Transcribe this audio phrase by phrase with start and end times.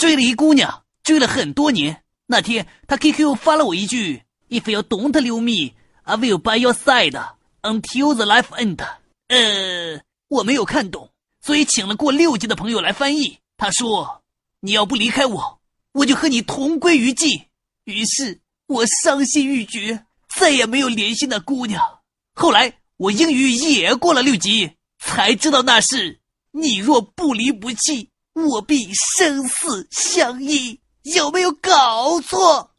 [0.00, 2.02] 追了一姑娘，追了很多年。
[2.24, 7.22] 那天他 QQ 发了我一句：“If you don't leave me, I will by your side
[7.60, 8.78] until the life end。”
[9.28, 11.10] 呃，我没有看懂，
[11.42, 13.40] 所以请了过六级的朋友来翻译。
[13.58, 14.22] 他说
[14.60, 15.60] ：“你要不离开我，
[15.92, 17.42] 我就和你同归于尽。”
[17.84, 21.98] 于是我伤心欲绝，再也没有联系那姑娘。
[22.34, 26.20] 后来我英语也过了六级，才知道那是
[26.52, 30.80] “你若不离不弃，我必生死相依”。
[31.02, 32.70] 有没有搞错？